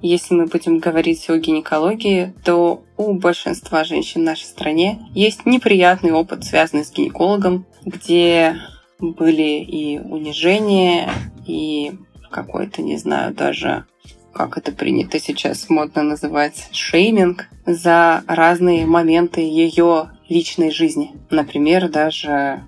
[0.00, 6.12] Если мы будем говорить о гинекологии, то у большинства женщин в нашей стране есть неприятный
[6.12, 8.56] опыт, связанный с гинекологом, где
[8.98, 11.10] были и унижения,
[11.46, 11.92] и
[12.30, 13.84] какой-то, не знаю, даже
[14.32, 21.12] как это принято сейчас модно называть, шейминг за разные моменты ее личной жизни.
[21.30, 22.64] Например, даже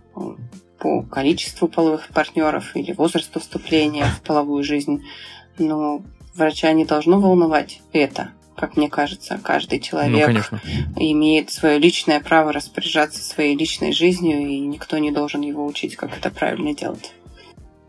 [0.79, 5.05] по количеству половых партнеров или возрасту вступления в половую жизнь.
[5.59, 6.03] Но
[6.35, 8.31] врача не должно волновать это.
[8.57, 10.59] Как мне кажется, каждый человек ну,
[10.97, 16.17] имеет свое личное право распоряжаться своей личной жизнью, и никто не должен его учить, как
[16.17, 17.13] это правильно делать.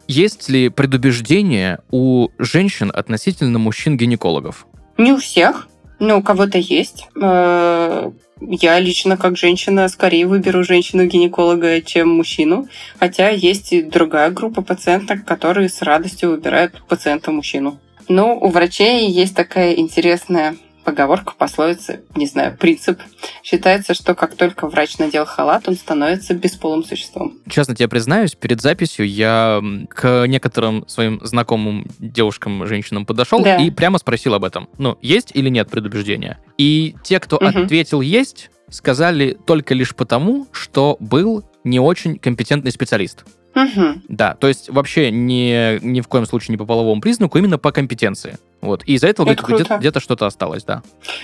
[0.08, 4.68] Есть ли предубеждение у женщин относительно мужчин-гинекологов?
[4.98, 5.68] Не у всех,
[6.00, 7.08] но у кого-то есть.
[7.22, 12.68] Э, я лично, как женщина, скорее выберу женщину-гинеколога, чем мужчину.
[13.00, 17.80] Хотя есть и другая группа пациенток, которые с радостью выбирают пациента-мужчину.
[18.08, 20.56] Ну, у врачей есть такая интересная
[20.88, 23.02] поговорка, пословица, не знаю, принцип.
[23.44, 27.34] Считается, что как только врач надел халат, он становится бесполым существом.
[27.50, 33.58] Честно тебе признаюсь, перед записью я к некоторым своим знакомым девушкам, женщинам подошел да.
[33.58, 34.70] и прямо спросил об этом.
[34.78, 36.40] Ну, есть или нет предубеждения?
[36.58, 37.48] И те, кто угу.
[37.48, 43.26] ответил «есть», сказали только лишь потому, что был не очень компетентный специалист.
[43.56, 44.02] Угу.
[44.08, 47.72] Да, то есть вообще ни, ни в коем случае не по половому признаку, именно по
[47.72, 48.38] компетенции.
[48.62, 48.84] Вот.
[48.86, 50.82] И из-за этого где-то, где-то что-то осталось, да.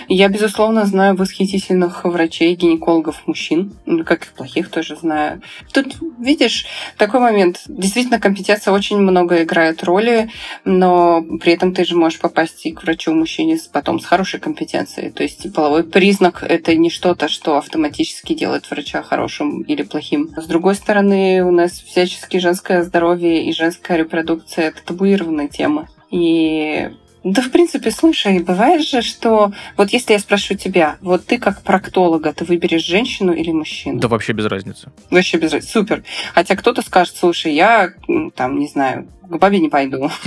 [0.08, 5.42] Я, безусловно, знаю восхитительных врачей, гинекологов мужчин, ну, как и плохих тоже знаю.
[5.72, 6.66] Тут, видишь,
[6.96, 7.62] такой момент.
[7.66, 10.30] Действительно, компетенция очень много играет роли,
[10.64, 15.10] но при этом ты же можешь попасть и к врачу-мужчине потом с хорошей компетенцией.
[15.10, 20.30] То есть половой признак— это не что-то, что автоматически делает врача хорошим или плохим.
[20.36, 25.88] С другой стороны, у нас всячески женское здоровье и женская репродукция— это табуированная тема.
[26.10, 26.90] И
[27.24, 31.62] да, в принципе, слушай, бывает же, что вот если я спрошу тебя, вот ты как
[31.62, 33.98] проктолога, ты выберешь женщину или мужчину?
[33.98, 34.92] Да вообще без разницы.
[35.10, 36.04] Вообще без разницы, супер.
[36.34, 37.94] Хотя кто-то скажет, слушай, я
[38.36, 40.10] там, не знаю, к бабе не пойду.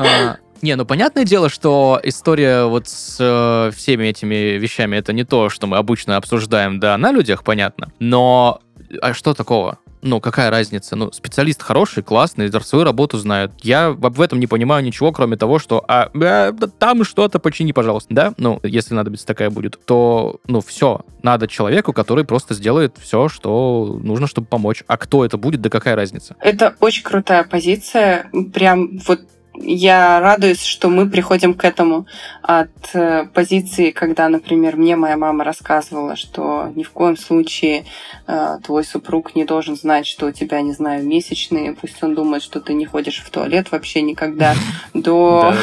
[0.00, 5.24] А, не, ну понятное дело, что история вот с э, всеми этими вещами это не
[5.24, 7.90] то, что мы обычно обсуждаем, да, на людях, понятно.
[7.98, 8.60] Но
[9.02, 9.78] а что такого?
[10.02, 10.96] Ну, какая разница?
[10.96, 13.52] Ну, специалист хороший, классный, свою работу знает.
[13.62, 18.12] Я в этом не понимаю ничего, кроме того, что а, а там что-то почини, пожалуйста,
[18.12, 18.34] да?
[18.36, 21.00] Ну, если надобность такая будет, то, ну, все.
[21.22, 24.84] Надо человеку, который просто сделает все, что нужно, чтобы помочь.
[24.86, 26.36] А кто это будет, да какая разница?
[26.40, 28.30] Это очень крутая позиция.
[28.52, 29.20] Прям вот
[29.60, 32.06] я радуюсь, что мы приходим к этому
[32.42, 37.84] от э, позиции, когда, например, мне моя мама рассказывала, что ни в коем случае
[38.26, 42.42] э, твой супруг не должен знать, что у тебя, не знаю, месячные, пусть он думает,
[42.42, 44.54] что ты не ходишь в туалет вообще никогда,
[44.94, 45.54] до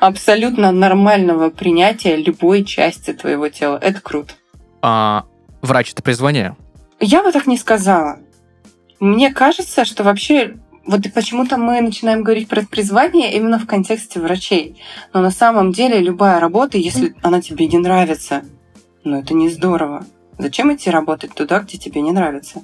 [0.00, 3.78] абсолютно нормального принятия любой части твоего тела.
[3.82, 4.34] Это круто.
[4.82, 5.24] А
[5.62, 6.56] врач это призвание?
[7.00, 8.18] Я бы так не сказала.
[8.98, 14.80] Мне кажется, что вообще вот почему-то мы начинаем говорить про призвание именно в контексте врачей.
[15.12, 18.44] Но на самом деле любая работа, если она тебе не нравится,
[19.04, 20.06] ну это не здорово.
[20.38, 22.62] Зачем идти работать туда, где тебе не нравится?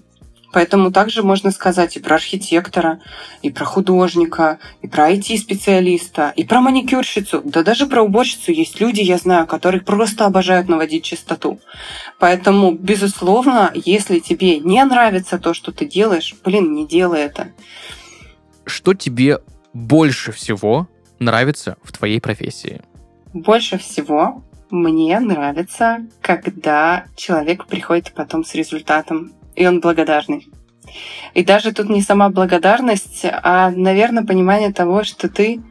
[0.52, 3.00] Поэтому также можно сказать и про архитектора,
[3.40, 7.40] и про художника, и про IT-специалиста, и про маникюрщицу.
[7.42, 11.58] Да даже про уборщицу есть люди, я знаю, которые просто обожают наводить чистоту.
[12.18, 17.48] Поэтому, безусловно, если тебе не нравится то, что ты делаешь, блин, не делай это
[18.64, 19.40] что тебе
[19.72, 22.82] больше всего нравится в твоей профессии?
[23.32, 30.48] Больше всего мне нравится, когда человек приходит потом с результатом, и он благодарный.
[31.34, 35.62] И даже тут не сама благодарность, а, наверное, понимание того, что ты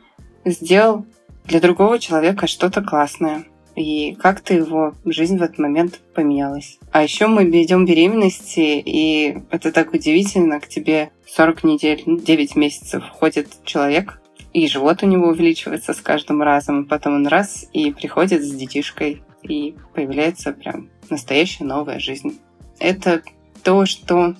[0.45, 1.06] сделал
[1.45, 6.79] для другого человека что-то классное и как-то его жизнь в этот момент поменялась.
[6.91, 13.03] А еще мы ведем беременности, и это так удивительно, к тебе 40 недель, 9 месяцев
[13.10, 14.21] ходит человек,
[14.53, 18.51] и живот у него увеличивается с каждым разом, и потом он раз и приходит с
[18.51, 22.39] детишкой, и появляется прям настоящая новая жизнь.
[22.79, 23.21] Это
[23.63, 24.36] то, что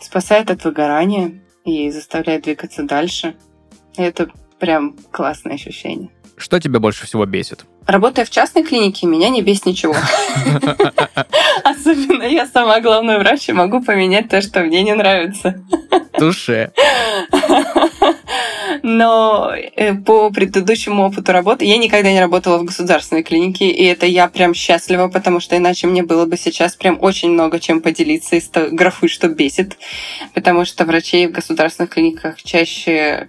[0.00, 3.36] спасает от выгорания и заставляет двигаться дальше.
[3.96, 6.10] Это прям классное ощущение.
[6.42, 7.64] Что тебя больше всего бесит?
[7.86, 9.94] Работая в частной клинике, меня не бесит ничего.
[11.64, 15.62] Особенно я сама главный врач и могу поменять то, что мне не нравится.
[16.18, 16.72] Туше.
[18.82, 24.06] Но э, по предыдущему опыту работы я никогда не работала в государственной клинике, и это
[24.06, 28.34] я прям счастлива, потому что иначе мне было бы сейчас прям очень много чем поделиться
[28.34, 29.78] из графы, что бесит,
[30.34, 33.28] потому что врачей в государственных клиниках чаще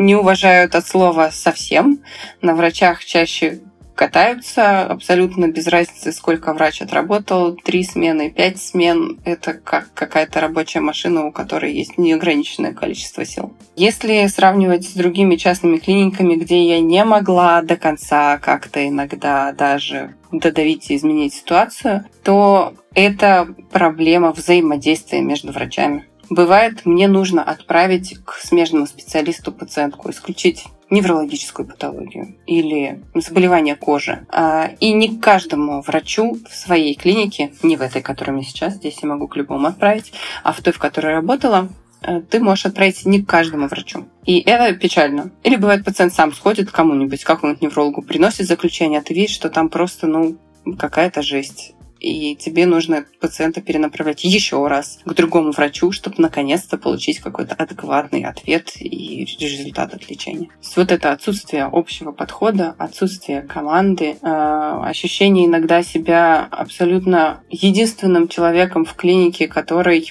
[0.00, 2.00] не уважают от слова совсем.
[2.40, 3.60] На врачах чаще
[3.94, 7.54] катаются абсолютно без разницы, сколько врач отработал.
[7.54, 13.52] Три смены, пять смен– это как какая-то рабочая машина, у которой есть неограниченное количество сил.
[13.76, 20.14] Если сравнивать с другими частными клиниками, где я не могла до конца как-то иногда даже
[20.32, 26.06] додавить и изменить ситуацию, то это проблема взаимодействия между врачами.
[26.30, 34.26] Бывает, мне нужно отправить к смежному специалисту пациентку, исключить неврологическую патологию или заболевание кожи.
[34.28, 38.98] А, и не каждому врачу в своей клинике, не в этой, которая мне сейчас, здесь
[39.02, 40.12] я могу к любому отправить,
[40.44, 41.68] а в той, в которой работала,
[42.02, 44.06] э, ты можешь отправить не к каждому врачу.
[44.24, 45.32] И это печально.
[45.42, 49.34] Или бывает, пациент сам сходит к кому-нибудь, к какому-нибудь неврологу, приносит заключение, а ты видишь,
[49.34, 50.36] что там просто, ну,
[50.78, 57.20] какая-то жесть и тебе нужно пациента перенаправлять еще раз к другому врачу, чтобы наконец-то получить
[57.20, 60.46] какой-то адекватный ответ и результат от лечения.
[60.46, 68.28] То есть вот это отсутствие общего подхода, отсутствие команды, э, ощущение иногда себя абсолютно единственным
[68.28, 70.10] человеком в клинике, который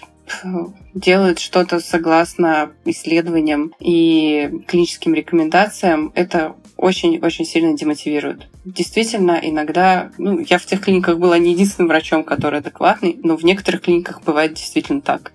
[0.94, 8.48] делает что-то согласно исследованиям и клиническим рекомендациям, это очень-очень сильно демотивирует.
[8.76, 13.43] Действительно, иногда, ну, я в тех клиниках была не единственным врачом, который адекватный, но в
[13.43, 15.32] некоторых клиниках бывает действительно так.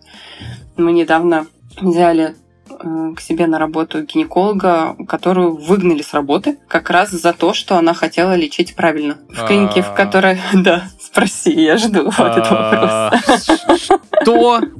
[0.76, 1.46] Мы недавно
[1.80, 2.36] взяли
[2.68, 7.76] э, к себе на работу гинеколога, которую выгнали с работы как раз за то, что
[7.76, 9.18] она хотела лечить правильно.
[9.28, 10.38] В клинике, в которой...
[10.52, 13.50] Да, спроси, я жду вот этот вопрос.
[14.22, 14.60] Что?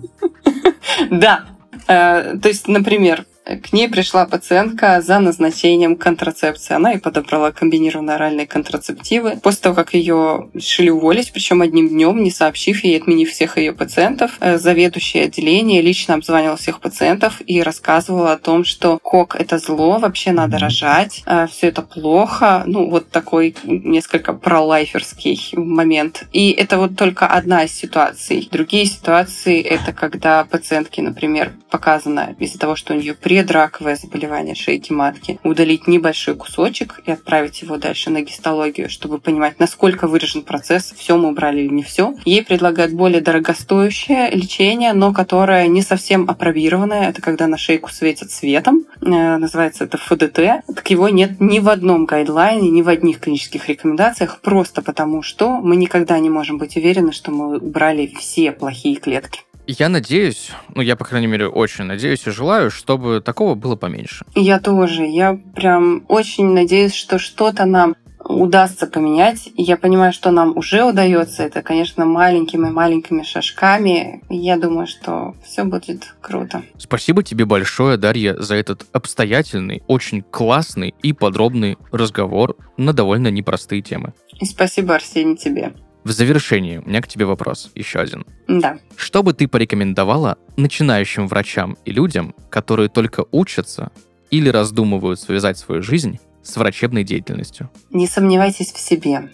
[1.11, 1.47] Да.
[1.89, 6.75] Э, то есть, например, к ней пришла пациентка за назначением контрацепции.
[6.75, 9.39] Она и подобрала комбинированные оральные контрацептивы.
[9.43, 13.73] После того, как ее решили уволить, причем одним днем, не сообщив ей, отменив всех ее
[13.73, 19.59] пациентов, э, заведующее отделение лично обзванивала всех пациентов и рассказывала о том, что кок— это
[19.59, 22.63] зло, вообще надо рожать, э, все это плохо.
[22.67, 26.25] Ну, вот такой несколько пролайферский момент.
[26.33, 28.49] И это вот только одна из ситуаций.
[28.51, 34.55] Другие ситуации— это когда пациентке, например, показано из-за того, что у нее при предраковое заболевание
[34.55, 40.43] шейки матки, удалить небольшой кусочек и отправить его дальше на гистологию, чтобы понимать, насколько выражен
[40.43, 42.15] процесс, все мы убрали или не все.
[42.25, 47.11] Ей предлагают более дорогостоящее лечение, но которое не совсем апробированное.
[47.11, 48.87] Это когда на шейку светят светом.
[49.03, 50.65] Э, называется это ФДТ.
[50.75, 55.61] Так его нет ни в одном гайдлайне, ни в одних клинических рекомендациях, просто потому что
[55.61, 59.44] мы никогда не можем быть уверены, что мы убрали все плохие клетки.
[59.67, 64.25] Я надеюсь, ну я, по крайней мере, очень надеюсь и желаю, чтобы такого было поменьше.
[64.35, 65.05] Я тоже.
[65.05, 69.51] Я прям очень надеюсь, что что-то нам удастся поменять.
[69.57, 71.43] Я понимаю, что нам уже удается.
[71.43, 74.23] Это, конечно, маленькими-маленькими шажками.
[74.29, 76.63] Я думаю, что все будет круто.
[76.79, 83.83] Спасибо тебе большое, Дарья, за этот обстоятельный, очень классный и подробный разговор на довольно непростые
[83.83, 84.15] темы.
[84.41, 85.73] И спасибо, Арсений, тебе.
[86.05, 88.27] В завершении у меня к тебе вопрос, еще один.
[88.47, 88.79] Да.
[88.95, 93.91] Что бы ты порекомендовала начинающим врачам и людям, которые только учатся
[94.31, 97.71] или раздумывают связать свою жизнь с врачебной деятельностью?
[97.91, 99.31] Не сомневайтесь в себе.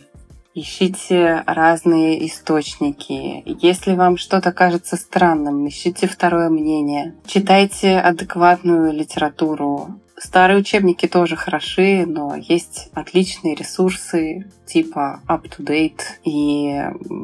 [0.54, 3.42] Ищите разные источники.
[3.46, 7.14] Если вам что-то кажется странным, ищите второе мнение.
[7.26, 10.00] Читайте адекватную литературу.
[10.22, 16.78] Старые учебники тоже хороши, но есть отличные ресурсы типа UpToDate и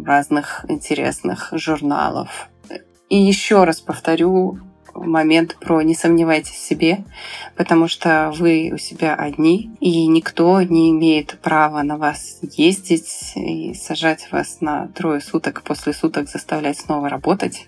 [0.07, 2.49] разных интересных журналов.
[3.11, 4.59] И еще раз повторю
[4.95, 7.05] момент про «не сомневайтесь в себе»,
[7.55, 13.75] потому что вы у себя одни, и никто не имеет права на вас ездить и
[13.75, 17.67] сажать вас на трое суток, после суток заставлять снова работать.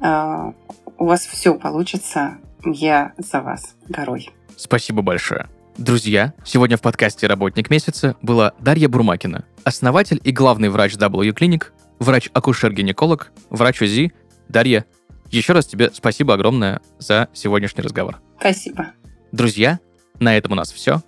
[0.00, 0.52] А,
[0.98, 2.36] у вас все получится.
[2.62, 4.28] Я за вас горой.
[4.60, 5.48] Спасибо большое.
[5.78, 11.68] Друзья, сегодня в подкасте «Работник месяца» была Дарья Бурмакина, основатель и главный врач W Clinic,
[11.98, 14.12] врач-акушер-гинеколог, врач УЗИ.
[14.48, 14.84] Дарья,
[15.30, 18.20] еще раз тебе спасибо огромное за сегодняшний разговор.
[18.38, 18.88] Спасибо.
[19.32, 19.80] Друзья,
[20.18, 21.00] на этом у нас все.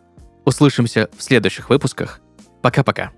[0.47, 2.21] Услышимся в следующих выпусках.
[2.63, 3.13] Пока-пока.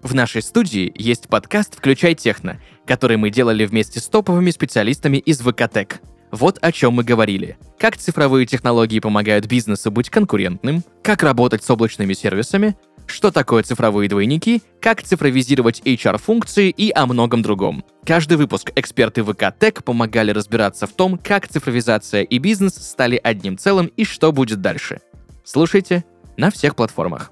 [0.00, 5.40] В нашей студии есть подкаст «Включай техно», который мы делали вместе с топовыми специалистами из
[5.40, 6.00] ВКТЭК.
[6.30, 7.58] Вот о чем мы говорили.
[7.78, 12.74] Как цифровые технологии помогают бизнесу быть конкурентным, как работать с облачными сервисами,
[13.06, 17.84] что такое цифровые двойники, как цифровизировать HR-функции и о многом другом.
[18.06, 23.58] Каждый выпуск эксперты ВК Тек помогали разбираться в том, как цифровизация и бизнес стали одним
[23.58, 25.00] целым и что будет дальше.
[25.44, 26.04] Слушайте
[26.36, 27.30] на всех платформах.